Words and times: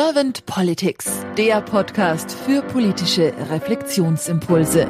Servant 0.00 0.46
Politics, 0.46 1.26
der 1.36 1.60
Podcast 1.60 2.30
für 2.30 2.62
politische 2.62 3.34
Reflexionsimpulse. 3.50 4.86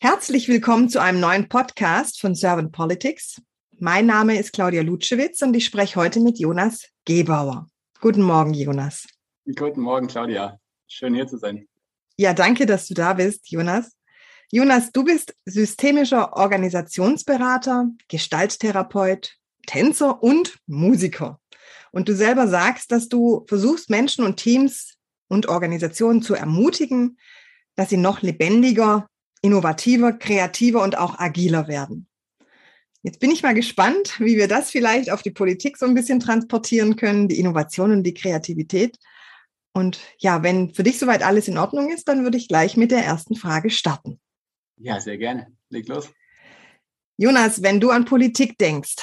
Herzlich 0.00 0.48
willkommen 0.48 0.88
zu 0.88 0.98
einem 0.98 1.20
neuen 1.20 1.50
Podcast 1.50 2.22
von 2.22 2.34
Servant 2.34 2.72
Politics. 2.72 3.42
Mein 3.78 4.06
Name 4.06 4.38
ist 4.38 4.54
Claudia 4.54 4.80
Lutschewitz 4.80 5.42
und 5.42 5.54
ich 5.54 5.66
spreche 5.66 5.96
heute 5.96 6.20
mit 6.20 6.38
Jonas 6.38 6.88
Gebauer. 7.04 7.68
Guten 8.00 8.22
Morgen, 8.22 8.54
Jonas. 8.54 9.06
Guten 9.44 9.82
Morgen, 9.82 10.06
Claudia. 10.06 10.58
Schön 10.86 11.14
hier 11.14 11.26
zu 11.26 11.36
sein. 11.36 11.68
Ja, 12.16 12.32
danke, 12.32 12.64
dass 12.64 12.88
du 12.88 12.94
da 12.94 13.12
bist, 13.12 13.50
Jonas. 13.50 13.92
Jonas, 14.50 14.92
du 14.92 15.04
bist 15.04 15.34
systemischer 15.46 16.36
Organisationsberater, 16.36 17.88
Gestalttherapeut, 18.08 19.36
Tänzer 19.66 20.22
und 20.22 20.58
Musiker. 20.66 21.40
Und 21.92 22.08
du 22.08 22.14
selber 22.14 22.48
sagst, 22.48 22.92
dass 22.92 23.08
du 23.08 23.44
versuchst, 23.48 23.90
Menschen 23.90 24.24
und 24.24 24.36
Teams 24.36 24.94
und 25.28 25.48
Organisationen 25.48 26.22
zu 26.22 26.34
ermutigen, 26.34 27.18
dass 27.76 27.88
sie 27.88 27.96
noch 27.96 28.22
lebendiger, 28.22 29.08
innovativer, 29.42 30.12
kreativer 30.12 30.82
und 30.82 30.98
auch 30.98 31.18
agiler 31.18 31.68
werden. 31.68 32.06
Jetzt 33.02 33.20
bin 33.20 33.30
ich 33.30 33.42
mal 33.42 33.54
gespannt, 33.54 34.18
wie 34.18 34.36
wir 34.36 34.48
das 34.48 34.70
vielleicht 34.70 35.10
auf 35.10 35.22
die 35.22 35.30
Politik 35.30 35.76
so 35.76 35.84
ein 35.84 35.94
bisschen 35.94 36.20
transportieren 36.20 36.96
können, 36.96 37.28
die 37.28 37.38
Innovation 37.38 37.92
und 37.92 38.02
die 38.02 38.14
Kreativität. 38.14 38.98
Und 39.74 40.00
ja, 40.18 40.42
wenn 40.42 40.72
für 40.72 40.84
dich 40.84 40.98
soweit 40.98 41.22
alles 41.22 41.46
in 41.46 41.58
Ordnung 41.58 41.92
ist, 41.92 42.08
dann 42.08 42.22
würde 42.22 42.38
ich 42.38 42.48
gleich 42.48 42.76
mit 42.76 42.90
der 42.90 43.04
ersten 43.04 43.36
Frage 43.36 43.68
starten. 43.68 44.20
Ja, 44.76 45.00
sehr 45.00 45.18
gerne. 45.18 45.56
Leg 45.70 45.88
los. 45.88 46.10
Jonas, 47.16 47.62
wenn 47.62 47.80
du 47.80 47.90
an 47.90 48.04
Politik 48.04 48.58
denkst, 48.58 48.96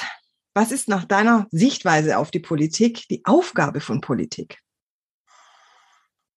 was 0.54 0.70
ist 0.70 0.88
nach 0.88 1.04
deiner 1.06 1.46
Sichtweise 1.50 2.18
auf 2.18 2.30
die 2.30 2.40
Politik 2.40 3.08
die 3.08 3.24
Aufgabe 3.24 3.80
von 3.80 4.02
Politik? 4.02 4.58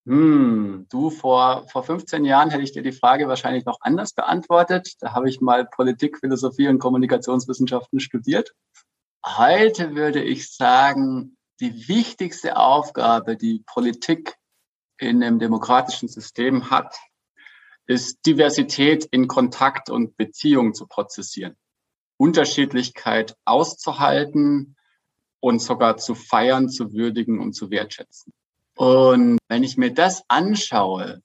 Hm, 0.06 0.86
du, 0.90 1.10
vor, 1.10 1.68
vor 1.70 1.84
15 1.84 2.24
Jahren 2.26 2.52
hätte 2.52 2.64
ich 2.64 2.72
dir 2.72 2.84
die 2.84 2.92
Frage 2.92 3.28
wahrscheinlich 3.28 3.66
noch 3.66 3.80
anders 3.82 4.14
beantwortet. 4.14 4.94
Da 5.00 5.14
habe 5.14 5.28
ich 5.30 5.42
mal 5.42 5.66
Politik, 5.66 6.20
Philosophie 6.20 6.68
und 6.68 6.80
Kommunikationswissenschaften 6.80 8.00
studiert. 8.00 8.54
Heute 9.26 9.96
würde 9.96 10.24
ich 10.24 10.54
sagen, 10.54 11.36
die 11.60 11.88
wichtigste 11.88 12.58
Aufgabe, 12.58 13.36
die 13.36 13.64
Politik 13.66 14.36
in 15.00 15.24
einem 15.24 15.40
demokratischen 15.40 16.08
System 16.08 16.70
hat, 16.70 16.96
ist 17.88 18.26
Diversität 18.26 19.06
in 19.06 19.28
Kontakt 19.28 19.90
und 19.90 20.18
Beziehung 20.18 20.74
zu 20.74 20.88
prozessieren. 20.88 21.56
Unterschiedlichkeit 22.18 23.36
auszuhalten 23.46 24.76
und 25.40 25.62
sogar 25.62 25.98
zu 25.98 26.16
feiern, 26.16 26.70
zu 26.70 26.94
würdigen 26.94 27.40
und 27.40 27.54
zu 27.54 27.70
wertschätzen. 27.70 28.34
Und 28.78 29.38
wenn 29.48 29.64
ich 29.64 29.78
mir 29.78 29.94
das 29.94 30.24
anschaue, 30.28 31.22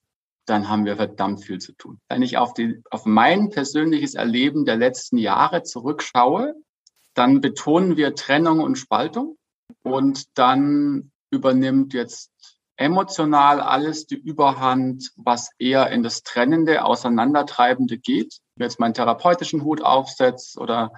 dann 0.47 0.69
haben 0.69 0.85
wir 0.85 0.97
verdammt 0.97 1.45
viel 1.45 1.59
zu 1.59 1.73
tun. 1.73 2.01
Wenn 2.09 2.23
ich 2.23 2.37
auf, 2.37 2.55
die, 2.55 2.83
auf 2.91 3.07
mein 3.07 3.51
persönliches 3.51 4.15
Erleben 4.15 4.65
der 4.65 4.77
letzten 4.77 5.17
Jahre 5.17 5.63
zurückschaue, 5.63 6.55
dann 7.15 7.41
betonen 7.41 7.97
wir 7.97 8.15
Trennung 8.15 8.61
und 8.61 8.77
Spaltung 8.77 9.37
und 9.83 10.27
dann 10.39 11.13
übernimmt 11.31 11.95
jetzt 11.95 12.60
emotional 12.81 13.61
alles 13.61 14.07
die 14.07 14.17
Überhand, 14.17 15.13
was 15.17 15.51
eher 15.59 15.91
in 15.91 16.03
das 16.03 16.23
Trennende, 16.23 16.85
Auseinandertreibende 16.85 17.99
geht. 17.99 18.39
Wenn 18.57 18.69
jetzt 18.69 18.81
meinen 18.81 18.95
therapeutischen 18.95 19.65
Hut 19.65 19.83
aufsetzt 19.83 20.57
oder 20.59 20.91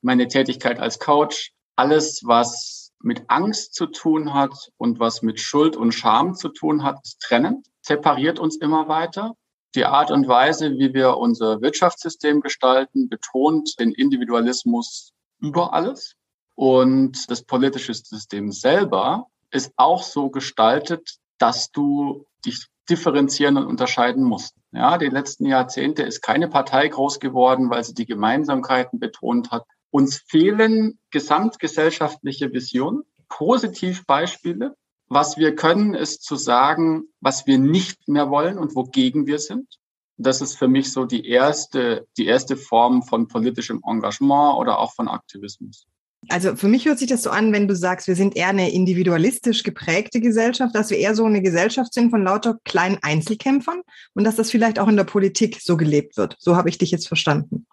meine 0.00 0.28
Tätigkeit 0.28 0.80
als 0.80 0.98
Coach, 0.98 1.52
alles, 1.76 2.22
was 2.24 2.92
mit 3.02 3.24
Angst 3.28 3.74
zu 3.74 3.86
tun 3.86 4.32
hat 4.32 4.70
und 4.78 4.98
was 4.98 5.20
mit 5.20 5.38
Schuld 5.38 5.76
und 5.76 5.92
Scham 5.92 6.34
zu 6.34 6.48
tun 6.48 6.82
hat, 6.82 6.98
trennend, 7.20 7.66
separiert 7.82 8.38
uns 8.38 8.56
immer 8.56 8.88
weiter. 8.88 9.34
Die 9.74 9.84
Art 9.84 10.10
und 10.10 10.26
Weise, 10.26 10.70
wie 10.78 10.94
wir 10.94 11.18
unser 11.18 11.60
Wirtschaftssystem 11.60 12.40
gestalten, 12.40 13.10
betont 13.10 13.78
den 13.78 13.92
Individualismus 13.92 15.12
über 15.38 15.74
alles. 15.74 16.14
Und 16.54 17.30
das 17.30 17.42
politische 17.42 17.92
System 17.92 18.50
selber 18.52 19.26
ist 19.50 19.74
auch 19.76 20.02
so 20.02 20.30
gestaltet, 20.30 21.18
dass 21.38 21.70
du 21.70 22.26
dich 22.44 22.66
differenzieren 22.88 23.56
und 23.56 23.66
unterscheiden 23.66 24.24
musst. 24.24 24.54
Ja, 24.72 24.98
die 24.98 25.06
letzten 25.06 25.46
Jahrzehnte 25.46 26.02
ist 26.02 26.22
keine 26.22 26.48
Partei 26.48 26.88
groß 26.88 27.20
geworden, 27.20 27.70
weil 27.70 27.82
sie 27.84 27.94
die 27.94 28.06
Gemeinsamkeiten 28.06 28.98
betont 28.98 29.50
hat. 29.50 29.64
Uns 29.90 30.18
fehlen 30.18 30.98
gesamtgesellschaftliche 31.10 32.52
Visionen, 32.52 33.02
Positivbeispiele. 33.28 34.76
Was 35.08 35.36
wir 35.36 35.54
können, 35.54 35.94
ist 35.94 36.24
zu 36.24 36.36
sagen, 36.36 37.04
was 37.20 37.46
wir 37.46 37.58
nicht 37.58 38.08
mehr 38.08 38.30
wollen 38.30 38.58
und 38.58 38.74
wogegen 38.74 39.26
wir 39.26 39.38
sind. 39.38 39.78
Das 40.18 40.40
ist 40.40 40.56
für 40.56 40.68
mich 40.68 40.92
so 40.92 41.04
die 41.04 41.28
erste, 41.28 42.06
die 42.16 42.26
erste 42.26 42.56
Form 42.56 43.02
von 43.02 43.28
politischem 43.28 43.82
Engagement 43.86 44.56
oder 44.58 44.78
auch 44.78 44.94
von 44.94 45.08
Aktivismus. 45.08 45.86
Also 46.28 46.56
für 46.56 46.68
mich 46.68 46.86
hört 46.86 46.98
sich 46.98 47.08
das 47.08 47.22
so 47.22 47.30
an, 47.30 47.52
wenn 47.52 47.68
du 47.68 47.76
sagst, 47.76 48.08
wir 48.08 48.16
sind 48.16 48.36
eher 48.36 48.48
eine 48.48 48.72
individualistisch 48.72 49.62
geprägte 49.62 50.20
Gesellschaft, 50.20 50.74
dass 50.74 50.90
wir 50.90 50.98
eher 50.98 51.14
so 51.14 51.24
eine 51.24 51.42
Gesellschaft 51.42 51.94
sind 51.94 52.10
von 52.10 52.24
lauter 52.24 52.58
kleinen 52.64 52.98
Einzelkämpfern 53.02 53.82
und 54.14 54.24
dass 54.24 54.36
das 54.36 54.50
vielleicht 54.50 54.78
auch 54.78 54.88
in 54.88 54.96
der 54.96 55.04
Politik 55.04 55.60
so 55.60 55.76
gelebt 55.76 56.16
wird. 56.16 56.36
So 56.38 56.56
habe 56.56 56.68
ich 56.68 56.78
dich 56.78 56.90
jetzt 56.90 57.06
verstanden. 57.06 57.66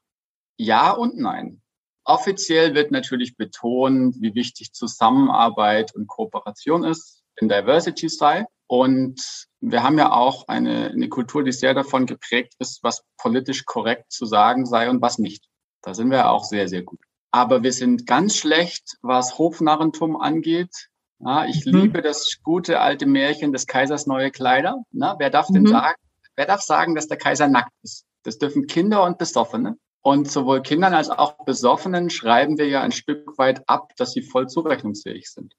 Ja 0.57 0.91
und 0.91 1.17
nein. 1.17 1.61
Offiziell 2.05 2.75
wird 2.75 2.91
natürlich 2.91 3.37
betont, 3.37 4.17
wie 4.19 4.35
wichtig 4.35 4.73
Zusammenarbeit 4.73 5.95
und 5.95 6.07
Kooperation 6.07 6.83
ist, 6.83 7.23
in 7.37 7.47
Diversity 7.47 8.09
sei. 8.09 8.45
Und 8.67 9.21
wir 9.61 9.83
haben 9.83 9.97
ja 9.97 10.11
auch 10.11 10.47
eine, 10.47 10.89
eine 10.89 11.09
Kultur, 11.09 11.43
die 11.43 11.51
sehr 11.51 11.73
davon 11.73 12.05
geprägt 12.05 12.53
ist, 12.59 12.83
was 12.83 13.03
politisch 13.17 13.65
korrekt 13.65 14.11
zu 14.11 14.25
sagen 14.25 14.65
sei 14.65 14.89
und 14.89 15.01
was 15.01 15.17
nicht. 15.17 15.45
Da 15.81 15.93
sind 15.93 16.11
wir 16.11 16.29
auch 16.29 16.43
sehr, 16.43 16.67
sehr 16.67 16.83
gut. 16.83 16.99
Aber 17.33 17.63
wir 17.63 17.73
sind 17.73 18.05
ganz 18.05 18.37
schlecht, 18.37 18.97
was 19.01 19.39
Hofnarrentum 19.39 20.15
angeht. 20.15 20.89
Ja, 21.19 21.45
ich 21.45 21.65
mhm. 21.65 21.77
liebe 21.77 22.03
das 22.03 22.37
gute 22.43 22.79
alte 22.79 23.07
Märchen 23.07 23.51
des 23.51 23.65
Kaisers 23.65 24.05
neue 24.05 24.29
Kleider. 24.29 24.83
Na, 24.91 25.15
wer 25.17 25.31
darf 25.31 25.49
mhm. 25.49 25.55
denn 25.55 25.67
sagen, 25.67 25.97
wer 26.35 26.45
darf 26.45 26.61
sagen, 26.61 26.93
dass 26.93 27.07
der 27.07 27.17
Kaiser 27.17 27.47
nackt 27.47 27.71
ist? 27.81 28.05
Das 28.21 28.37
dürfen 28.37 28.67
Kinder 28.67 29.03
und 29.03 29.17
Besoffene. 29.17 29.77
Und 30.03 30.29
sowohl 30.29 30.61
Kindern 30.61 30.93
als 30.93 31.09
auch 31.09 31.43
Besoffenen 31.43 32.11
schreiben 32.11 32.59
wir 32.59 32.67
ja 32.67 32.81
ein 32.81 32.91
Stück 32.91 33.35
weit 33.39 33.67
ab, 33.67 33.93
dass 33.97 34.11
sie 34.11 34.21
voll 34.21 34.47
zurechnungsfähig 34.47 35.31
sind. 35.31 35.55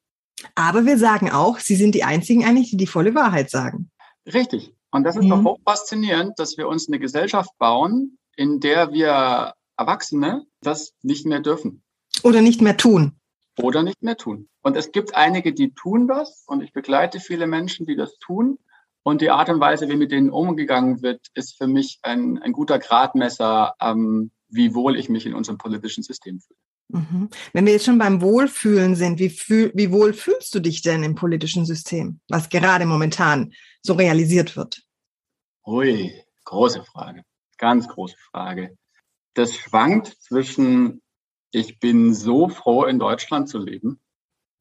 Aber 0.55 0.87
wir 0.87 0.97
sagen 0.97 1.33
auch, 1.33 1.59
sie 1.59 1.75
sind 1.75 1.97
die 1.97 2.05
einzigen 2.05 2.45
eigentlich, 2.45 2.71
die 2.71 2.77
die 2.77 2.87
volle 2.87 3.17
Wahrheit 3.17 3.51
sagen. 3.51 3.91
Richtig. 4.33 4.73
Und 4.93 5.03
das 5.03 5.17
ist 5.17 5.25
mhm. 5.25 5.31
doch 5.31 5.45
hoch 5.45 5.59
faszinierend, 5.67 6.39
dass 6.39 6.57
wir 6.57 6.69
uns 6.69 6.87
eine 6.87 7.01
Gesellschaft 7.01 7.51
bauen, 7.59 8.19
in 8.37 8.61
der 8.61 8.93
wir 8.93 9.55
Erwachsene 9.77 10.47
das 10.61 10.95
nicht 11.03 11.27
mehr 11.27 11.41
dürfen. 11.41 11.83
Oder 12.23 12.41
nicht 12.41 12.61
mehr 12.61 12.77
tun. 12.77 13.17
Oder 13.59 13.83
nicht 13.83 14.03
mehr 14.03 14.17
tun. 14.17 14.49
Und 14.63 14.77
es 14.77 14.93
gibt 14.93 15.15
einige, 15.15 15.53
die 15.53 15.73
tun 15.75 16.09
das 16.09 16.45
und 16.47 16.63
ich 16.63 16.73
begleite 16.73 17.21
viele 17.21 17.47
Menschen, 17.47 17.87
die 17.87 17.97
das 17.97 18.19
tun. 18.19 18.59
Und 19.03 19.21
die 19.21 19.31
Art 19.31 19.51
und 19.51 19.61
Weise, 19.61 19.89
wie 19.89 19.97
mit 19.97 20.11
denen 20.11 20.31
umgegangen 20.31 21.03
wird, 21.03 21.27
ist 21.35 21.59
für 21.59 21.67
mich 21.67 21.99
ein, 22.03 22.39
ein 22.39 22.53
guter 22.53 22.79
Gradmesser, 22.79 23.75
ähm, 23.81 24.31
wie 24.49 24.75
wohl 24.75 24.97
ich 24.97 25.09
mich 25.09 25.27
in 25.27 25.35
unserem 25.35 25.59
politischen 25.59 26.03
System 26.03 26.41
fühle. 26.41 26.59
Mhm. 26.89 27.29
Wenn 27.53 27.67
wir 27.67 27.75
jetzt 27.75 27.85
schon 27.85 27.99
beim 27.99 28.23
Wohlfühlen 28.23 28.95
sind, 28.95 29.19
wie, 29.19 29.31
fühl, 29.31 29.73
wie 29.75 29.93
wohl 29.93 30.15
fühlst 30.15 30.55
du 30.55 30.61
dich 30.61 30.81
denn 30.83 31.03
im 31.03 31.15
politischen 31.15 31.67
System, 31.67 32.21
was 32.29 32.49
gerade 32.49 32.87
momentan 32.87 33.53
so 33.83 33.93
realisiert 33.95 34.57
wird? 34.57 34.83
Ui, 35.67 36.13
große 36.45 36.83
Frage, 36.85 37.25
ganz 37.59 37.89
große 37.89 38.17
Frage 38.31 38.77
das 39.35 39.55
schwankt 39.55 40.09
zwischen, 40.21 41.03
ich 41.51 41.79
bin 41.79 42.15
so 42.15 42.49
froh, 42.49 42.85
in 42.85 42.99
Deutschland 42.99 43.49
zu 43.49 43.59
leben. 43.59 44.01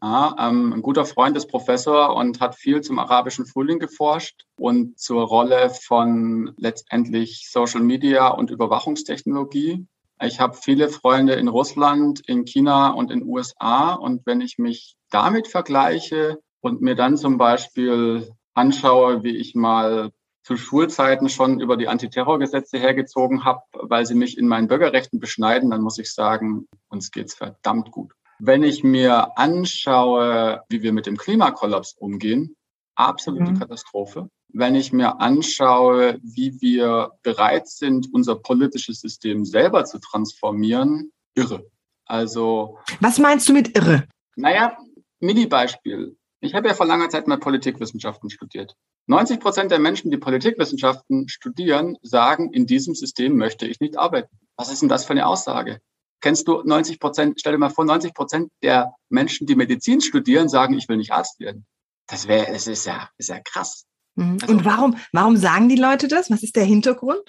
Ja, 0.01 0.35
ähm, 0.37 0.73
ein 0.73 0.81
guter 0.81 1.05
Freund 1.05 1.37
ist 1.37 1.47
Professor 1.47 2.15
und 2.17 2.41
hat 2.41 2.55
viel 2.55 2.81
zum 2.81 2.99
arabischen 2.99 3.45
Frühling 3.45 3.79
geforscht 3.79 4.43
und 4.57 4.99
zur 4.99 5.23
Rolle 5.23 5.69
von 5.69 6.53
letztendlich 6.57 7.47
Social 7.49 7.79
Media 7.79 8.27
und 8.27 8.51
Überwachungstechnologie. 8.51 9.87
Ich 10.21 10.41
habe 10.41 10.57
viele 10.61 10.89
Freunde 10.89 11.33
in 11.35 11.47
Russland, 11.47 12.21
in 12.27 12.43
China 12.43 12.89
und 12.89 13.11
in 13.11 13.23
USA. 13.23 13.93
Und 13.93 14.25
wenn 14.25 14.41
ich 14.41 14.57
mich 14.57 14.97
damit 15.09 15.47
vergleiche 15.47 16.39
und 16.59 16.81
mir 16.81 16.95
dann 16.95 17.15
zum 17.15 17.37
Beispiel 17.37 18.29
anschaue, 18.53 19.23
wie 19.23 19.37
ich 19.37 19.55
mal 19.55 20.11
zu 20.43 20.57
Schulzeiten 20.57 21.29
schon 21.29 21.59
über 21.59 21.77
die 21.77 21.87
Antiterrorgesetze 21.87 22.77
hergezogen 22.77 23.45
habe, 23.45 23.61
weil 23.73 24.05
sie 24.05 24.15
mich 24.15 24.37
in 24.37 24.47
meinen 24.47 24.67
Bürgerrechten 24.67 25.19
beschneiden, 25.19 25.71
dann 25.71 25.81
muss 25.81 25.97
ich 25.97 26.13
sagen, 26.13 26.67
uns 26.89 27.11
geht's 27.11 27.33
verdammt 27.33 27.91
gut. 27.91 28.11
Wenn 28.39 28.63
ich 28.63 28.83
mir 28.83 29.37
anschaue, 29.37 30.61
wie 30.67 30.81
wir 30.81 30.91
mit 30.91 31.05
dem 31.05 31.17
Klimakollaps 31.17 31.93
umgehen, 31.93 32.55
absolute 32.95 33.51
mhm. 33.51 33.59
Katastrophe. 33.59 34.29
Wenn 34.49 34.75
ich 34.75 34.91
mir 34.91 35.19
anschaue, 35.19 36.19
wie 36.21 36.61
wir 36.61 37.11
bereit 37.23 37.67
sind, 37.67 38.09
unser 38.11 38.35
politisches 38.35 38.99
System 38.99 39.45
selber 39.45 39.85
zu 39.85 39.99
transformieren, 39.99 41.11
irre. 41.35 41.65
Also. 42.05 42.77
Was 42.99 43.17
meinst 43.17 43.47
du 43.49 43.53
mit 43.53 43.75
irre? 43.77 44.07
Naja, 44.35 44.77
Mini-Beispiel. 45.19 46.17
Ich 46.43 46.55
habe 46.55 46.67
ja 46.67 46.73
vor 46.73 46.85
langer 46.85 47.09
Zeit 47.09 47.25
mal 47.25 47.37
Politikwissenschaften 47.37 48.29
studiert. 48.29 48.75
90 49.07 49.39
Prozent 49.39 49.71
der 49.71 49.79
Menschen, 49.79 50.11
die 50.11 50.17
Politikwissenschaften 50.17 51.29
studieren, 51.29 51.97
sagen, 52.01 52.51
in 52.51 52.65
diesem 52.65 52.95
System 52.95 53.37
möchte 53.37 53.65
ich 53.65 53.79
nicht 53.79 53.97
arbeiten. 53.97 54.37
Was 54.57 54.69
ist 54.69 54.81
denn 54.81 54.89
das 54.89 55.05
für 55.05 55.11
eine 55.11 55.25
Aussage? 55.25 55.79
Kennst 56.19 56.49
du 56.49 56.61
90 56.61 56.99
Prozent, 56.99 57.39
stell 57.39 57.53
dir 57.53 57.59
mal 57.59 57.69
vor, 57.69 57.85
90 57.85 58.13
Prozent 58.13 58.51
der 58.61 58.93
Menschen, 59.07 59.47
die 59.47 59.55
Medizin 59.55 60.01
studieren, 60.01 60.49
sagen, 60.49 60.77
ich 60.77 60.89
will 60.89 60.97
nicht 60.97 61.13
Arzt 61.13 61.39
werden. 61.39 61.65
Das 62.07 62.27
wäre, 62.27 62.47
es 62.49 62.67
ist 62.67 62.85
ja, 62.85 63.09
ist 63.17 63.29
ja 63.29 63.39
krass. 63.39 63.85
Mhm. 64.15 64.37
Also, 64.41 64.53
Und 64.53 64.65
warum, 64.65 64.97
warum 65.13 65.37
sagen 65.37 65.69
die 65.69 65.77
Leute 65.77 66.09
das? 66.09 66.29
Was 66.29 66.43
ist 66.43 66.57
der 66.57 66.65
Hintergrund? 66.65 67.23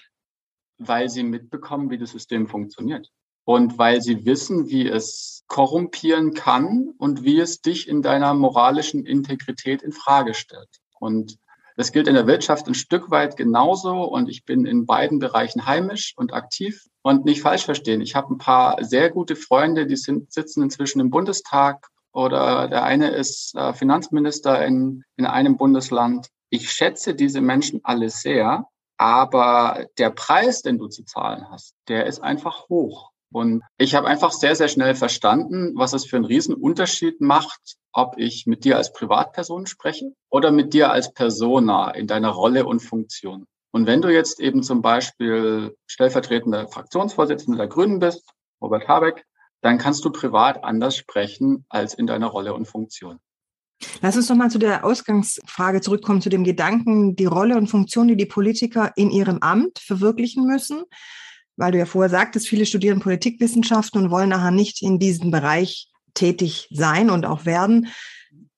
Weil 0.79 1.09
sie 1.09 1.23
mitbekommen, 1.23 1.89
wie 1.89 1.99
das 1.99 2.11
System 2.11 2.49
funktioniert. 2.49 3.13
Und 3.45 3.79
weil 3.79 4.01
sie 4.01 4.25
wissen, 4.25 4.69
wie 4.69 4.89
es 4.89 5.45
korrumpieren 5.49 6.33
kann 6.33 6.95
und 6.99 7.23
wie 7.23 7.39
es 7.41 7.61
dich 7.61 7.89
in 7.89 8.01
deiner 8.01 8.33
moralischen 8.35 9.05
Integrität 9.05 9.83
in 9.83 9.93
Frage 9.93 10.35
stellt. 10.35 10.81
Und 10.99 11.39
das 11.77 11.93
gilt 11.93 12.07
in 12.07 12.15
der 12.15 12.27
Wirtschaft 12.27 12.69
ein 12.69 12.75
Stück 12.75 13.11
weit 13.11 13.37
genauso 13.37 14.05
und 14.05 14.29
ich 14.29 14.45
bin 14.45 14.65
in 14.65 14.87
beiden 14.87 15.19
Bereichen 15.19 15.67
heimisch 15.67 16.15
und 16.17 16.33
aktiv 16.33 16.87
und 17.03 17.25
nicht 17.25 17.43
falsch 17.43 17.65
verstehen. 17.65 18.01
Ich 18.01 18.15
habe 18.15 18.33
ein 18.33 18.39
paar 18.39 18.83
sehr 18.85 19.11
gute 19.11 19.35
Freunde, 19.35 19.87
die 19.87 19.97
sind, 19.97 20.33
sitzen 20.33 20.63
inzwischen 20.63 21.01
im 21.01 21.11
Bundestag 21.11 21.89
oder 22.13 22.69
der 22.69 22.85
eine 22.85 23.11
ist 23.11 23.57
äh, 23.57 23.73
Finanzminister 23.75 24.65
in, 24.65 25.03
in 25.17 25.27
einem 25.27 25.57
Bundesland. 25.57 26.29
Ich 26.49 26.71
schätze 26.71 27.15
diese 27.15 27.41
Menschen 27.41 27.81
alle 27.83 28.09
sehr, 28.09 28.69
aber 28.97 29.87
der 29.99 30.11
Preis, 30.11 30.63
den 30.63 30.79
du 30.79 30.87
zu 30.87 31.05
zahlen 31.05 31.51
hast, 31.51 31.75
der 31.89 32.07
ist 32.07 32.21
einfach 32.21 32.69
hoch. 32.69 33.11
Und 33.35 33.65
ich 33.79 33.97
habe 33.97 34.07
einfach 34.07 34.31
sehr, 34.31 34.55
sehr 34.55 34.69
schnell 34.69 34.95
verstanden, 34.95 35.73
was 35.75 35.93
es 35.93 36.07
für 36.07 36.15
einen 36.15 36.25
riesen 36.25 36.55
Unterschied 36.55 37.21
macht, 37.21 37.75
ob 37.93 38.15
ich 38.17 38.47
mit 38.47 38.65
dir 38.65 38.77
als 38.77 38.93
Privatperson 38.93 39.67
spreche 39.67 40.13
oder 40.31 40.53
mit 40.53 40.73
dir 40.73 40.93
als 40.93 41.13
Persona 41.13 41.91
in 41.91 42.07
deiner 42.07 42.31
Rolle 42.31 42.65
und 42.65 42.79
Funktion. 42.79 43.47
Und 43.73 43.89
wenn 43.89 44.03
du 44.03 44.09
jetzt 44.09 44.39
eben 44.39 44.63
zum 44.63 44.83
Beispiel 44.83 45.75
stellvertretender 45.89 46.69
Fraktionsvorsitzender 46.69 47.59
der 47.59 47.67
Grünen 47.67 47.99
bist, 47.99 48.23
Robert 48.63 48.87
Habeck, 48.87 49.25
dann 49.63 49.79
kannst 49.79 50.05
du 50.05 50.11
privat 50.11 50.63
anders 50.63 50.97
sprechen 50.97 51.65
als 51.69 51.95
in 51.95 52.07
deiner 52.07 52.29
Rolle 52.29 52.55
und 52.55 52.67
Funktion. 52.67 53.19
Lass 54.01 54.17
uns 54.17 54.29
nochmal 54.29 54.51
zu 54.51 54.59
der 54.61 54.85
Ausgangsfrage 54.85 55.81
zurückkommen, 55.81 56.23
zu 56.23 56.29
dem 56.29 56.45
Gedanken, 56.45 57.17
die 57.17 57.27
Rolle 57.27 57.57
und 57.57 57.67
Funktion, 57.67 58.07
die 58.07 58.17
die 58.17 58.27
Politiker 58.27 58.93
in 58.95 59.11
ihrem 59.11 59.39
Amt 59.41 59.81
verwirklichen 59.81 60.47
müssen 60.47 60.85
weil 61.57 61.73
du 61.73 61.79
ja 61.79 61.87
vorher 61.87 62.11
sagtest, 62.11 62.49
viele 62.49 62.67
studieren 62.67 63.01
Politikwissenschaften 63.01 64.03
und 64.03 64.11
wollen 64.11 64.31
nachher 64.31 64.51
nicht 64.51 64.83
in 64.83 64.99
diesem 64.99 65.31
Bereich 65.31 65.89
tätig 66.15 66.69
sein 66.71 67.11
und 67.11 67.27
auch 67.27 67.45
werden. 67.45 67.89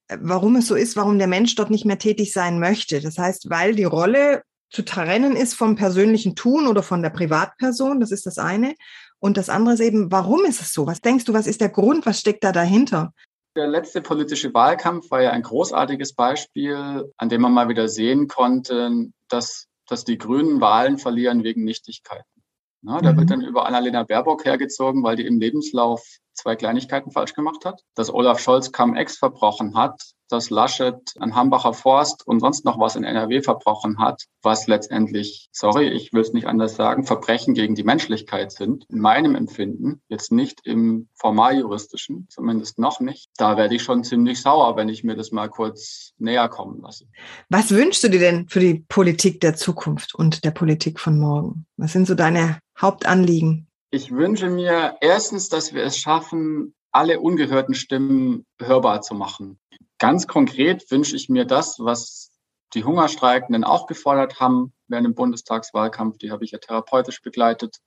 Warum 0.09 0.57
es 0.57 0.69
so 0.69 0.75
ist, 0.75 0.97
warum 0.97 1.19
der 1.19 1.27
Mensch 1.27 1.55
dort 1.57 1.71
nicht 1.71 1.85
mehr 1.85 1.99
tätig 1.99 2.33
sein 2.33 2.61
möchte. 2.61 3.01
Das 3.01 3.19
heißt, 3.19 3.51
weil 3.51 3.75
die 3.75 3.85
Rolle 3.85 4.43
zu 4.71 4.85
trennen 4.85 5.37
ist 5.37 5.55
vom 5.55 5.77
persönlichen 5.77 6.35
Tun 6.35 6.67
oder 6.67 6.83
von 6.83 7.03
der 7.03 7.11
Privatperson, 7.11 8.01
das 8.01 8.11
ist 8.11 8.27
das 8.27 8.39
eine. 8.39 8.75
Und 9.19 9.37
das 9.37 9.49
andere 9.49 9.75
ist 9.75 9.81
eben, 9.81 10.13
warum 10.13 10.45
ist 10.45 10.61
es 10.61 10.73
so? 10.73 10.87
Was 10.87 11.01
denkst 11.01 11.25
du, 11.25 11.33
was 11.33 11.47
ist 11.47 11.61
der 11.61 11.71
Grund, 11.71 12.07
was 12.07 12.21
steckt 12.21 12.45
da 12.45 12.53
dahinter? 12.53 13.13
Der 13.57 13.67
letzte 13.67 14.03
politische 14.03 14.53
Wahlkampf 14.53 15.11
war 15.11 15.23
ja 15.23 15.31
ein 15.31 15.43
großartiges 15.43 16.15
Beispiel, 16.15 17.11
an 17.17 17.29
dem 17.31 17.41
man 17.41 17.55
mal 17.55 17.71
wieder 17.71 17.89
sehen 17.89 18.29
konnte, 18.29 19.09
dass, 19.29 19.67
dass 19.89 20.05
die 20.05 20.19
Grünen 20.19 20.61
Wahlen 20.61 20.99
verlieren 20.99 21.43
wegen 21.43 21.65
Nichtigkeiten. 21.65 22.36
Na, 22.83 23.01
da 23.01 23.13
mhm. 23.13 23.19
wird 23.19 23.31
dann 23.31 23.41
über 23.43 23.67
Annalena 23.67 24.03
Baerbock 24.03 24.45
hergezogen, 24.45 25.03
weil 25.03 25.17
die 25.17 25.27
im 25.27 25.41
Lebenslauf 25.41 26.19
zwei 26.37 26.57
Kleinigkeiten 26.57 27.11
falsch 27.11 27.35
gemacht 27.35 27.65
hat. 27.65 27.83
Dass 27.95 28.13
Olaf 28.13 28.39
Scholz 28.39 28.73
Cum-Ex 28.73 29.17
verbrochen 29.17 29.77
hat, 29.77 30.01
dass 30.29 30.51
Laschet 30.51 30.97
an 31.19 31.35
Hambacher 31.35 31.73
Forst 31.73 32.27
und 32.27 32.41
sonst 32.41 32.65
noch 32.65 32.79
was 32.79 32.97
in 32.97 33.05
NRW 33.05 33.43
verbrochen 33.43 33.99
hat, 33.99 34.25
was 34.43 34.67
letztendlich, 34.67 35.49
sorry, 35.53 35.89
ich 35.89 36.13
will 36.13 36.23
es 36.23 36.33
nicht 36.33 36.47
anders 36.47 36.77
sagen, 36.77 37.05
Verbrechen 37.05 37.55
gegen 37.55 37.75
die 37.75 37.85
Menschlichkeit 37.85 38.53
sind. 38.53 38.85
In 38.89 39.01
meinem 39.01 39.35
Empfinden, 39.35 40.01
jetzt 40.09 40.33
nicht 40.33 40.61
im 40.65 41.09
formaljuristischen, 41.15 42.27
zumindest 42.29 42.79
noch 42.79 43.01
nicht. 43.01 43.31
Da 43.37 43.57
werde 43.57 43.75
ich 43.75 43.83
schon 43.83 44.05
ziemlich 44.05 44.41
sauer, 44.41 44.77
wenn 44.77 44.89
ich 44.89 45.05
mir 45.05 45.17
das 45.17 45.33
mal 45.33 45.49
kurz 45.49 46.13
näher 46.19 46.49
kommen 46.49 46.81
lasse. 46.83 47.07
Was 47.49 47.71
wünschst 47.71 48.05
du 48.05 48.09
dir 48.09 48.21
denn 48.21 48.49
für 48.49 48.61
die 48.61 48.85
Politik 48.89 49.41
der 49.41 49.55
Zukunft 49.55 50.15
und 50.15 50.45
der 50.45 50.51
Politik 50.51 50.99
von 51.01 51.19
morgen? 51.19 51.67
Was 51.77 51.93
sind 51.93 52.07
so 52.07 52.15
deine 52.15 52.59
Hauptanliegen? 52.81 53.69
Ich 53.97 54.13
wünsche 54.13 54.51
mir 54.51 54.99
erstens, 55.01 55.49
dass 55.49 55.73
wir 55.73 55.83
es 55.83 55.97
schaffen, 55.97 56.75
alle 56.93 57.19
ungehörten 57.19 57.75
Stimmen 57.75 58.45
hörbar 58.61 59.01
zu 59.01 59.15
machen. 59.15 59.59
Ganz 59.99 60.27
konkret 60.27 60.91
wünsche 60.91 61.17
ich 61.17 61.31
mir 61.31 61.47
das, 61.47 61.79
was 61.79 62.31
die 62.75 62.85
Hungerstreikenden 62.85 63.65
auch 63.65 63.87
gefordert 63.87 64.39
haben 64.39 64.75
während 64.87 65.07
dem 65.07 65.15
Bundestagswahlkampf. 65.15 66.19
Die 66.19 66.31
habe 66.31 66.45
ich 66.45 66.51
ja 66.51 66.59
therapeutisch 66.59 67.23
begleitet. 67.23 67.79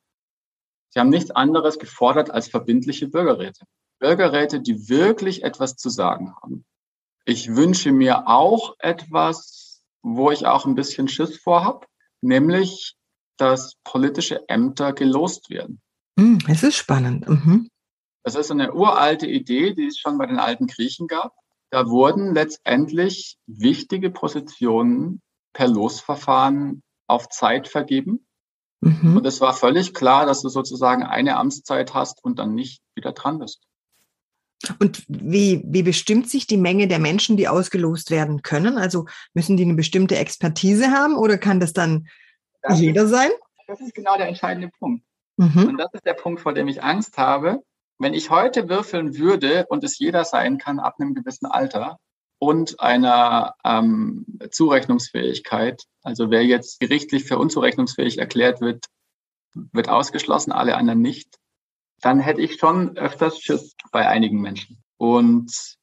Sie 0.89 0.99
haben 0.99 1.09
nichts 1.09 1.29
anderes 1.29 1.77
gefordert 1.77 2.31
als 2.31 2.47
verbindliche 2.47 3.07
Bürgerräte. 3.07 3.65
Bürgerräte, 3.99 4.61
die 4.61 4.89
wirklich 4.89 5.43
etwas 5.43 5.75
zu 5.75 5.91
sagen 5.91 6.33
haben. 6.41 6.65
Ich 7.23 7.55
wünsche 7.55 7.91
mir 7.91 8.27
auch 8.27 8.73
etwas, 8.79 9.83
wo 10.01 10.31
ich 10.31 10.47
auch 10.47 10.65
ein 10.65 10.73
bisschen 10.73 11.07
Schiss 11.07 11.37
vorhab, 11.37 11.85
nämlich, 12.19 12.95
dass 13.37 13.75
politische 13.83 14.49
Ämter 14.49 14.93
gelost 14.93 15.51
werden. 15.51 15.79
Hm, 16.19 16.39
es 16.49 16.63
ist 16.63 16.75
spannend. 16.75 17.27
Mhm. 17.27 17.69
Das 18.23 18.35
ist 18.35 18.51
eine 18.51 18.73
uralte 18.73 19.25
Idee, 19.25 19.73
die 19.73 19.87
es 19.87 19.97
schon 19.97 20.17
bei 20.17 20.25
den 20.25 20.37
alten 20.37 20.67
Griechen 20.67 21.07
gab. 21.07 21.33
Da 21.71 21.87
wurden 21.87 22.33
letztendlich 22.33 23.37
wichtige 23.47 24.09
Positionen 24.09 25.21
per 25.53 25.67
Losverfahren 25.67 26.83
auf 27.07 27.29
Zeit 27.29 27.67
vergeben. 27.67 28.25
Mhm. 28.81 29.17
Und 29.17 29.25
es 29.25 29.39
war 29.39 29.53
völlig 29.53 29.93
klar, 29.93 30.25
dass 30.25 30.41
du 30.41 30.49
sozusagen 30.49 31.03
eine 31.03 31.37
Amtszeit 31.37 31.93
hast 31.93 32.23
und 32.23 32.37
dann 32.37 32.53
nicht 32.53 32.81
wieder 32.95 33.13
dran 33.13 33.39
bist. 33.39 33.61
Und 34.79 35.05
wie, 35.07 35.63
wie 35.65 35.83
bestimmt 35.83 36.29
sich 36.29 36.45
die 36.45 36.57
Menge 36.57 36.89
der 36.89 36.99
Menschen, 36.99 37.37
die 37.37 37.47
ausgelost 37.47 38.11
werden 38.11 38.41
können? 38.41 38.77
Also 38.77 39.05
müssen 39.33 39.55
die 39.55 39.63
eine 39.63 39.75
bestimmte 39.75 40.17
Expertise 40.17 40.91
haben 40.91 41.15
oder 41.15 41.37
kann 41.37 41.61
das 41.61 41.71
dann 41.71 42.09
das 42.61 42.79
jeder 42.79 43.03
ist, 43.03 43.11
sein? 43.11 43.29
Das 43.67 43.79
ist 43.79 43.93
genau 43.93 44.17
der 44.17 44.27
entscheidende 44.27 44.69
Punkt. 44.79 45.05
Mhm. 45.39 45.69
Und 45.69 45.77
das 45.77 45.93
ist 45.93 46.05
der 46.05 46.15
Punkt, 46.15 46.41
vor 46.41 46.53
dem 46.53 46.67
ich 46.67 46.83
Angst 46.83 47.17
habe. 47.17 47.63
Wenn 47.97 48.13
ich 48.13 48.29
heute 48.29 48.67
würfeln 48.67 49.17
würde 49.17 49.65
und 49.69 49.85
es 49.85 49.97
jeder 49.97 50.25
sein 50.25 50.57
kann 50.57 50.79
ab 50.79 50.95
einem 50.99 51.15
gewissen 51.15 51.45
Alter 51.45 51.97
und 52.39 52.79
einer 52.81 53.55
ähm, 53.63 54.25
Zurechnungsfähigkeit, 54.51 55.83
also 56.03 56.29
wer 56.29 56.45
jetzt 56.45 56.81
gerichtlich 56.81 57.23
für 57.23 57.37
unzurechnungsfähig 57.37 58.17
erklärt 58.17 58.59
wird, 58.59 58.85
wird 59.53 59.87
ausgeschlossen, 59.87 60.51
alle 60.51 60.75
anderen 60.75 61.01
nicht, 61.01 61.37
dann 62.01 62.19
hätte 62.19 62.41
ich 62.41 62.59
schon 62.59 62.97
öfters 62.97 63.39
Schiss 63.39 63.75
bei 63.91 64.07
einigen 64.07 64.41
Menschen. 64.41 64.83
Und 64.97 65.77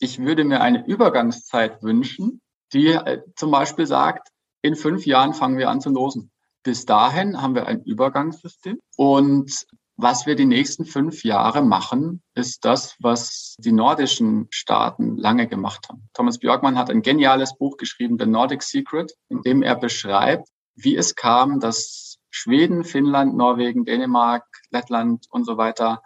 ich 0.00 0.18
würde 0.18 0.42
mir 0.42 0.60
eine 0.60 0.84
Übergangszeit 0.86 1.82
wünschen, 1.84 2.40
die 2.72 2.88
äh, 2.88 3.22
zum 3.36 3.52
Beispiel 3.52 3.86
sagt, 3.86 4.28
in 4.60 4.74
fünf 4.74 5.06
Jahren 5.06 5.34
fangen 5.34 5.56
wir 5.56 5.70
an 5.70 5.80
zu 5.80 5.90
losen. 5.90 6.32
Bis 6.68 6.84
dahin 6.84 7.40
haben 7.40 7.54
wir 7.54 7.66
ein 7.66 7.82
Übergangssystem 7.82 8.78
und 8.94 9.64
was 9.96 10.26
wir 10.26 10.34
die 10.34 10.44
nächsten 10.44 10.84
fünf 10.84 11.24
Jahre 11.24 11.62
machen, 11.62 12.22
ist 12.34 12.66
das, 12.66 12.94
was 13.00 13.56
die 13.58 13.72
nordischen 13.72 14.48
Staaten 14.50 15.16
lange 15.16 15.48
gemacht 15.48 15.88
haben. 15.88 16.10
Thomas 16.12 16.38
Björkmann 16.38 16.76
hat 16.76 16.90
ein 16.90 17.00
geniales 17.00 17.56
Buch 17.56 17.78
geschrieben, 17.78 18.18
The 18.20 18.26
Nordic 18.26 18.62
Secret, 18.62 19.14
in 19.30 19.40
dem 19.40 19.62
er 19.62 19.76
beschreibt, 19.76 20.46
wie 20.74 20.94
es 20.94 21.14
kam, 21.14 21.58
dass 21.58 22.18
Schweden, 22.28 22.84
Finnland, 22.84 23.34
Norwegen, 23.34 23.86
Dänemark, 23.86 24.44
Lettland 24.68 25.24
und 25.30 25.44
so 25.44 25.56
weiter, 25.56 26.02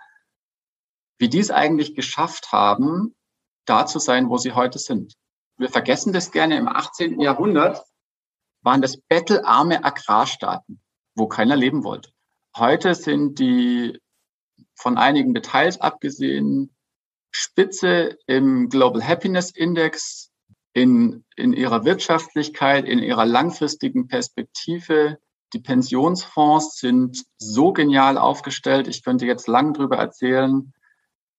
wie 1.18 1.28
die 1.28 1.40
es 1.40 1.50
eigentlich 1.50 1.96
geschafft 1.96 2.52
haben, 2.52 3.16
da 3.64 3.84
zu 3.84 3.98
sein, 3.98 4.28
wo 4.28 4.36
sie 4.36 4.52
heute 4.52 4.78
sind. 4.78 5.14
Wir 5.58 5.70
vergessen 5.70 6.12
das 6.12 6.30
gerne. 6.30 6.56
Im 6.56 6.68
18. 6.68 7.18
Jahrhundert 7.18 7.82
waren 8.62 8.82
das 8.82 8.96
bettelarme 8.96 9.84
Agrarstaaten, 9.84 10.80
wo 11.14 11.26
keiner 11.26 11.56
leben 11.56 11.84
wollte. 11.84 12.10
Heute 12.56 12.94
sind 12.94 13.38
die 13.38 13.98
von 14.74 14.98
einigen 14.98 15.34
Details 15.34 15.80
abgesehen 15.80 16.74
Spitze 17.30 18.18
im 18.26 18.68
Global 18.68 19.06
Happiness 19.06 19.50
Index 19.50 20.30
in, 20.74 21.24
in 21.36 21.52
ihrer 21.52 21.84
Wirtschaftlichkeit, 21.84 22.86
in 22.86 22.98
ihrer 22.98 23.24
langfristigen 23.24 24.06
Perspektive. 24.06 25.18
Die 25.52 25.60
Pensionsfonds 25.60 26.78
sind 26.78 27.24
so 27.38 27.72
genial 27.72 28.18
aufgestellt. 28.18 28.88
Ich 28.88 29.02
könnte 29.02 29.26
jetzt 29.26 29.48
lang 29.48 29.74
drüber 29.74 29.96
erzählen, 29.96 30.72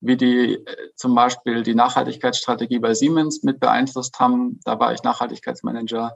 wie 0.02 0.18
die 0.18 0.56
äh, 0.56 0.92
zum 0.96 1.16
Beispiel 1.16 1.64
die 1.64 1.76
Nachhaltigkeitsstrategie 1.76 2.80
bei 2.80 2.94
Siemens 2.94 3.44
mit 3.44 3.60
beeinflusst 3.60 4.20
haben. 4.20 4.60
Da 4.66 4.80
war 4.80 4.94
ich 4.94 5.04
Nachhaltigkeitsmanager. 5.04 6.16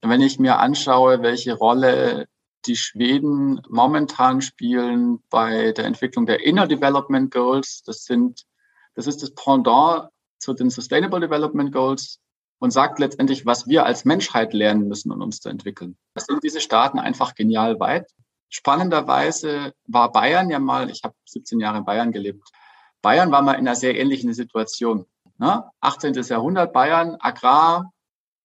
Wenn 0.00 0.20
ich 0.20 0.38
mir 0.38 0.58
anschaue, 0.58 1.22
welche 1.22 1.54
Rolle 1.54 2.28
die 2.66 2.76
Schweden 2.76 3.60
momentan 3.68 4.42
spielen 4.42 5.22
bei 5.30 5.72
der 5.72 5.86
Entwicklung 5.86 6.26
der 6.26 6.44
Inner 6.44 6.66
Development 6.66 7.30
Goals. 7.32 7.82
Das 7.84 8.04
sind, 8.04 8.44
das 8.94 9.06
ist 9.06 9.22
das 9.22 9.34
Pendant 9.34 10.08
zu 10.38 10.54
den 10.54 10.70
Sustainable 10.70 11.20
Development 11.20 11.72
Goals 11.72 12.20
und 12.58 12.70
sagt 12.72 12.98
letztendlich, 12.98 13.46
was 13.46 13.66
wir 13.66 13.86
als 13.86 14.04
Menschheit 14.04 14.52
lernen 14.52 14.88
müssen, 14.88 15.12
um 15.12 15.20
uns 15.20 15.40
zu 15.40 15.48
entwickeln. 15.48 15.96
Das 16.14 16.26
sind 16.26 16.42
diese 16.42 16.60
Staaten 16.60 16.98
einfach 16.98 17.34
genial 17.34 17.78
weit. 17.80 18.10
Spannenderweise 18.50 19.72
war 19.86 20.10
Bayern 20.10 20.50
ja 20.50 20.58
mal, 20.58 20.90
ich 20.90 21.02
habe 21.04 21.14
17 21.26 21.60
Jahre 21.60 21.78
in 21.78 21.84
Bayern 21.84 22.12
gelebt, 22.12 22.48
Bayern 23.02 23.30
war 23.30 23.42
mal 23.42 23.52
in 23.52 23.60
einer 23.60 23.76
sehr 23.76 23.96
ähnlichen 23.96 24.34
Situation. 24.34 25.06
Ne? 25.38 25.64
18. 25.80 26.14
Jahrhundert 26.14 26.72
Bayern, 26.72 27.16
Agrar, 27.20 27.92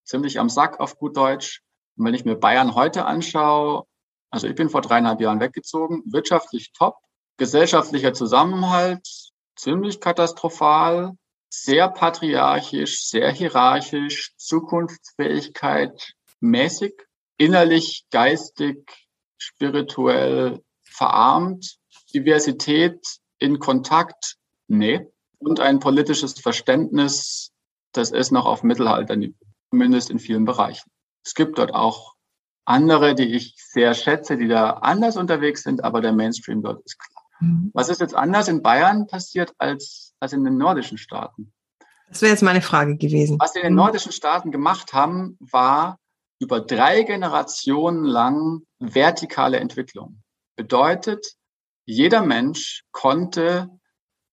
ziemlich 0.04 0.40
am 0.40 0.50
Sack 0.50 0.80
auf 0.80 0.98
gut 0.98 1.18
Deutsch. 1.18 1.62
Und 1.98 2.06
wenn 2.06 2.14
ich 2.14 2.26
mir 2.26 2.36
Bayern 2.36 2.76
heute 2.76 3.06
anschaue, 3.06 3.86
also 4.30 4.48
ich 4.48 4.56
bin 4.56 4.70
vor 4.70 4.82
dreieinhalb 4.82 5.22
Jahren 5.22 5.40
weggezogen, 5.40 6.04
wirtschaftlich 6.06 6.74
top, 6.74 6.96
gesellschaftlicher 7.38 8.14
Zusammenhalt, 8.14 9.08
ziemlich 9.56 10.00
katastrophal, 10.00 11.16
sehr 11.50 11.88
patriarchisch, 11.90 13.04
sehr 13.06 13.32
hierarchisch, 13.32 14.34
Zukunftsfähigkeit 14.38 16.14
mäßig, 16.40 16.94
innerlich, 17.38 18.06
geistig, 18.12 19.08
spirituell 19.38 20.64
verarmt, 20.84 21.78
Diversität 22.14 23.00
in 23.40 23.60
Kontakt, 23.60 24.36
nee, 24.68 25.08
und 25.40 25.60
ein 25.60 25.80
politisches 25.80 26.40
Verständnis, 26.40 27.52
das 27.92 28.12
ist 28.12 28.32
noch 28.32 28.46
auf 28.46 28.64
Mittelalterniveau, 28.64 29.43
zumindest 29.74 30.12
in 30.12 30.20
vielen 30.20 30.46
Bereichen. 30.46 30.92
Es 31.26 31.34
gibt 31.34 31.58
dort 31.58 31.74
auch 31.74 32.14
andere, 32.64 33.16
die 33.16 33.34
ich 33.36 33.56
sehr 33.58 33.96
schätze, 33.96 34.38
die 34.38 34.48
da 34.48 34.70
anders 34.70 35.18
unterwegs 35.18 35.64
sind, 35.64 35.84
aber 35.84 36.00
der 36.00 36.14
Mainstream 36.14 36.62
dort 36.62 36.86
ist 36.86 37.00
klar. 37.00 37.24
Mhm. 37.40 37.72
Was 37.74 37.90
ist 37.90 38.00
jetzt 38.00 38.14
anders 38.16 38.48
in 38.48 38.62
Bayern 38.62 39.08
passiert 39.08 39.52
als, 39.58 40.14
als 40.20 40.32
in 40.32 40.44
den 40.44 40.58
nordischen 40.58 41.00
Staaten? 41.00 41.52
Das 42.08 42.22
wäre 42.22 42.32
jetzt 42.32 42.44
meine 42.44 42.62
Frage 42.62 42.98
gewesen. 42.98 43.40
Was 43.40 43.54
sie 43.54 43.60
in 43.60 43.64
den 43.64 43.74
mhm. 43.74 43.78
nordischen 43.78 44.12
Staaten 44.12 44.52
gemacht 44.52 44.94
haben, 44.94 45.38
war 45.40 45.98
über 46.40 46.60
drei 46.60 47.02
Generationen 47.02 48.06
lang 48.06 48.62
vertikale 48.78 49.60
Entwicklung. 49.60 50.22
Bedeutet, 50.56 51.34
jeder 51.86 52.22
Mensch 52.22 52.84
konnte 52.92 53.72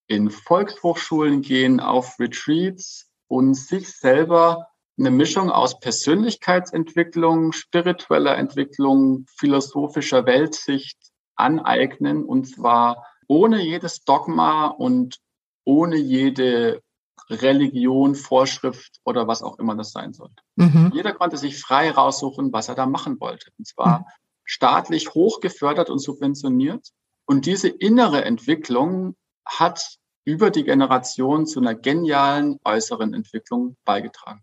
in 0.07 0.29
Volkshochschulen 0.29 1.41
gehen, 1.41 1.81
auf 1.81 2.21
Retreats 2.21 3.09
und 3.27 3.55
sich 3.55 3.91
selber 3.91 4.70
eine 5.01 5.11
Mischung 5.11 5.51
aus 5.51 5.81
Persönlichkeitsentwicklung, 5.81 7.53
spiritueller 7.53 8.37
Entwicklung, 8.37 9.25
philosophischer 9.39 10.27
Weltsicht 10.27 10.99
aneignen 11.37 12.25
und 12.25 12.47
zwar 12.47 13.07
ohne 13.27 13.63
jedes 13.63 14.05
Dogma 14.05 14.67
und 14.67 15.19
ohne 15.65 15.97
jede 15.97 16.83
Religion, 17.31 18.15
Vorschrift 18.15 19.01
oder 19.05 19.27
was 19.27 19.43
auch 19.43 19.59
immer 19.59 19.75
das 19.75 19.93
sein 19.93 20.13
sollte. 20.13 20.43
Mhm. 20.57 20.91
Jeder 20.93 21.13
konnte 21.15 21.39
sich 21.39 21.59
frei 21.59 21.91
raussuchen, 21.91 22.53
was 22.53 22.69
er 22.69 22.75
da 22.75 22.87
machen 22.87 23.21
wollte. 23.21 23.51
Und 23.57 23.67
zwar 23.67 24.01
mhm. 24.01 24.05
staatlich 24.45 25.15
hoch 25.15 25.41
gefördert 25.41 25.91
und 25.91 26.01
subventioniert. 26.01 26.89
Und 27.27 27.47
diese 27.47 27.69
innere 27.69 28.25
Entwicklung 28.25 29.15
hat 29.47 29.97
über 30.25 30.51
die 30.51 30.65
Generation 30.65 31.47
zu 31.47 31.61
einer 31.61 31.75
genialen 31.75 32.59
äußeren 32.65 33.15
Entwicklung 33.15 33.77
beigetragen. 33.85 34.43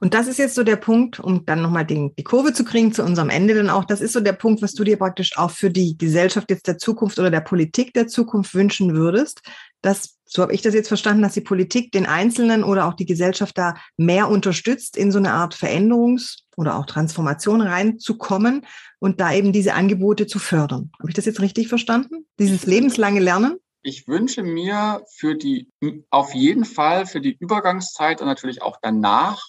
Und 0.00 0.14
das 0.14 0.26
ist 0.26 0.38
jetzt 0.38 0.54
so 0.54 0.62
der 0.62 0.76
Punkt, 0.76 1.20
um 1.20 1.44
dann 1.46 1.62
nochmal 1.62 1.84
die, 1.84 2.12
Kurve 2.24 2.52
zu 2.52 2.64
kriegen 2.64 2.92
zu 2.92 3.02
unserem 3.02 3.30
Ende 3.30 3.54
dann 3.54 3.70
auch. 3.70 3.84
Das 3.84 4.00
ist 4.00 4.12
so 4.12 4.20
der 4.20 4.32
Punkt, 4.32 4.62
was 4.62 4.74
du 4.74 4.84
dir 4.84 4.96
praktisch 4.96 5.36
auch 5.36 5.50
für 5.50 5.70
die 5.70 5.96
Gesellschaft 5.96 6.50
jetzt 6.50 6.66
der 6.66 6.78
Zukunft 6.78 7.18
oder 7.18 7.30
der 7.30 7.40
Politik 7.40 7.92
der 7.94 8.06
Zukunft 8.06 8.54
wünschen 8.54 8.94
würdest, 8.94 9.42
dass, 9.80 10.18
so 10.24 10.42
habe 10.42 10.54
ich 10.54 10.62
das 10.62 10.74
jetzt 10.74 10.88
verstanden, 10.88 11.22
dass 11.22 11.34
die 11.34 11.40
Politik 11.40 11.92
den 11.92 12.06
Einzelnen 12.06 12.64
oder 12.64 12.86
auch 12.86 12.94
die 12.94 13.06
Gesellschaft 13.06 13.58
da 13.58 13.74
mehr 13.96 14.28
unterstützt, 14.28 14.96
in 14.96 15.10
so 15.10 15.18
eine 15.18 15.32
Art 15.32 15.54
Veränderungs- 15.54 16.42
oder 16.56 16.76
auch 16.76 16.86
Transformation 16.86 17.60
reinzukommen 17.60 18.66
und 18.98 19.20
da 19.20 19.32
eben 19.32 19.52
diese 19.52 19.74
Angebote 19.74 20.26
zu 20.26 20.38
fördern. 20.38 20.92
Habe 20.98 21.10
ich 21.10 21.14
das 21.14 21.26
jetzt 21.26 21.40
richtig 21.40 21.68
verstanden? 21.68 22.26
Dieses 22.38 22.66
lebenslange 22.66 23.20
Lernen? 23.20 23.56
Ich 23.84 24.06
wünsche 24.06 24.44
mir 24.44 25.02
für 25.16 25.34
die, 25.34 25.68
auf 26.10 26.34
jeden 26.34 26.64
Fall 26.64 27.04
für 27.06 27.20
die 27.20 27.36
Übergangszeit 27.36 28.20
und 28.20 28.28
natürlich 28.28 28.62
auch 28.62 28.76
danach 28.80 29.42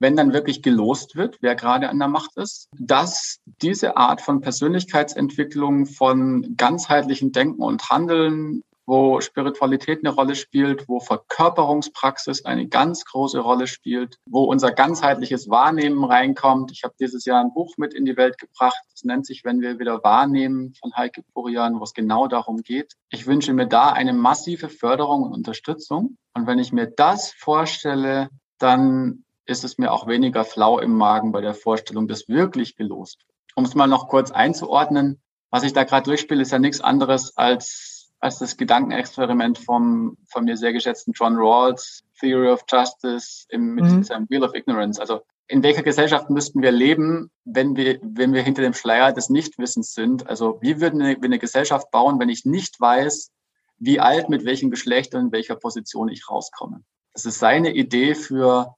wenn 0.00 0.16
dann 0.16 0.32
wirklich 0.32 0.62
gelost 0.62 1.14
wird, 1.14 1.38
wer 1.40 1.54
gerade 1.54 1.88
an 1.88 1.98
der 1.98 2.08
Macht 2.08 2.36
ist, 2.36 2.68
dass 2.76 3.38
diese 3.62 3.96
Art 3.96 4.20
von 4.20 4.40
Persönlichkeitsentwicklung, 4.40 5.86
von 5.86 6.56
ganzheitlichen 6.56 7.32
Denken 7.32 7.62
und 7.62 7.90
Handeln, 7.90 8.62
wo 8.86 9.20
Spiritualität 9.20 10.00
eine 10.00 10.12
Rolle 10.12 10.34
spielt, 10.34 10.88
wo 10.88 10.98
Verkörperungspraxis 10.98 12.44
eine 12.44 12.66
ganz 12.66 13.04
große 13.04 13.38
Rolle 13.38 13.68
spielt, 13.68 14.16
wo 14.26 14.42
unser 14.42 14.72
ganzheitliches 14.72 15.48
Wahrnehmen 15.48 16.02
reinkommt. 16.02 16.72
Ich 16.72 16.82
habe 16.82 16.94
dieses 16.98 17.24
Jahr 17.24 17.40
ein 17.40 17.54
Buch 17.54 17.74
mit 17.76 17.94
in 17.94 18.04
die 18.04 18.16
Welt 18.16 18.36
gebracht. 18.36 18.82
Das 18.90 19.04
nennt 19.04 19.26
sich 19.26 19.44
Wenn 19.44 19.60
wir 19.60 19.78
wieder 19.78 20.02
wahrnehmen 20.02 20.74
von 20.80 20.96
Heike 20.96 21.22
Purian, 21.34 21.78
wo 21.78 21.84
es 21.84 21.94
genau 21.94 22.26
darum 22.26 22.62
geht. 22.62 22.94
Ich 23.10 23.28
wünsche 23.28 23.52
mir 23.52 23.66
da 23.66 23.90
eine 23.90 24.12
massive 24.12 24.68
Förderung 24.68 25.22
und 25.22 25.34
Unterstützung. 25.34 26.16
Und 26.34 26.48
wenn 26.48 26.58
ich 26.58 26.72
mir 26.72 26.88
das 26.88 27.32
vorstelle, 27.32 28.28
dann 28.58 29.24
ist 29.50 29.64
es 29.64 29.78
mir 29.78 29.92
auch 29.92 30.06
weniger 30.06 30.44
flau 30.44 30.78
im 30.78 30.96
Magen 30.96 31.32
bei 31.32 31.40
der 31.40 31.54
Vorstellung, 31.54 32.08
dass 32.08 32.28
wirklich 32.28 32.76
gelost 32.76 33.26
wird. 33.26 33.36
Um 33.56 33.64
es 33.64 33.74
mal 33.74 33.88
noch 33.88 34.08
kurz 34.08 34.30
einzuordnen, 34.30 35.20
was 35.50 35.64
ich 35.64 35.72
da 35.72 35.82
gerade 35.84 36.04
durchspiele, 36.04 36.42
ist 36.42 36.52
ja 36.52 36.60
nichts 36.60 36.80
anderes 36.80 37.36
als, 37.36 38.12
als 38.20 38.38
das 38.38 38.56
Gedankenexperiment 38.56 39.58
vom 39.58 40.16
von 40.28 40.44
mir 40.44 40.56
sehr 40.56 40.72
geschätzten 40.72 41.12
John 41.12 41.34
Rawls, 41.36 42.04
Theory 42.20 42.50
of 42.50 42.64
Justice 42.70 43.46
im, 43.48 43.74
mit 43.74 43.84
mhm. 43.84 44.04
seinem 44.04 44.30
Wheel 44.30 44.44
of 44.44 44.54
Ignorance. 44.54 45.00
Also 45.00 45.22
in 45.48 45.64
welcher 45.64 45.82
Gesellschaft 45.82 46.30
müssten 46.30 46.62
wir 46.62 46.70
leben, 46.70 47.32
wenn 47.44 47.74
wir, 47.74 47.98
wenn 48.02 48.32
wir 48.32 48.42
hinter 48.42 48.62
dem 48.62 48.72
Schleier 48.72 49.12
des 49.12 49.30
Nichtwissens 49.30 49.94
sind? 49.94 50.28
Also 50.28 50.58
wie 50.60 50.80
würden 50.80 51.00
wir 51.00 51.16
eine 51.20 51.40
Gesellschaft 51.40 51.90
bauen, 51.90 52.20
wenn 52.20 52.28
ich 52.28 52.44
nicht 52.44 52.80
weiß, 52.80 53.32
wie 53.78 53.98
alt, 53.98 54.28
mit 54.28 54.44
welchem 54.44 54.70
Geschlecht 54.70 55.12
und 55.14 55.20
in 55.22 55.32
welcher 55.32 55.56
Position 55.56 56.08
ich 56.08 56.30
rauskomme? 56.30 56.84
Das 57.12 57.24
ist 57.24 57.40
seine 57.40 57.74
Idee 57.74 58.14
für 58.14 58.76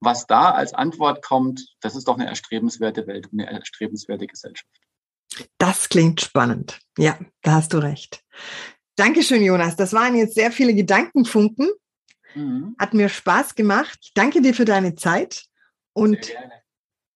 was 0.00 0.26
da 0.26 0.50
als 0.50 0.74
Antwort 0.74 1.22
kommt, 1.22 1.74
das 1.80 1.94
ist 1.94 2.08
doch 2.08 2.16
eine 2.16 2.26
erstrebenswerte 2.26 3.06
Welt, 3.06 3.28
eine 3.32 3.46
erstrebenswerte 3.50 4.26
Gesellschaft. 4.26 4.70
Das 5.58 5.88
klingt 5.88 6.20
spannend. 6.20 6.80
Ja, 6.98 7.18
da 7.42 7.52
hast 7.52 7.72
du 7.72 7.78
recht. 7.78 8.22
Dankeschön, 8.96 9.42
Jonas. 9.42 9.76
Das 9.76 9.92
waren 9.92 10.16
jetzt 10.16 10.34
sehr 10.34 10.52
viele 10.52 10.74
Gedankenfunken. 10.74 11.70
Mhm. 12.34 12.74
Hat 12.78 12.94
mir 12.94 13.08
Spaß 13.08 13.54
gemacht. 13.54 13.98
Ich 14.02 14.14
danke 14.14 14.42
dir 14.42 14.54
für 14.54 14.64
deine 14.64 14.94
Zeit. 14.94 15.44
Und 15.92 16.32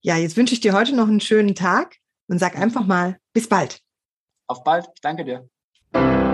ja, 0.01 0.17
jetzt 0.17 0.37
wünsche 0.37 0.55
ich 0.55 0.61
dir 0.61 0.75
heute 0.75 0.95
noch 0.95 1.09
einen 1.09 1.21
schönen 1.21 1.55
Tag 1.55 1.97
und 2.29 2.39
sag 2.39 2.57
einfach 2.57 2.87
mal 2.87 3.19
bis 3.33 3.49
bald. 3.49 3.81
Auf 4.47 4.63
bald. 4.65 4.87
Ich 4.95 5.01
danke 5.01 5.25
dir. 5.25 6.34